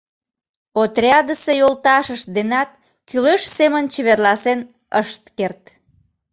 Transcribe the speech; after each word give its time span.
Отрядысе 0.81 1.53
йолташышт 1.61 2.27
денат 2.35 2.69
кӱлеш 3.07 3.43
семын 3.57 3.83
чеверласен 3.93 4.59
ышт 5.01 5.23
керт. 5.37 5.61